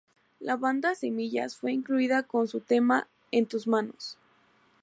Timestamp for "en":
3.31-3.45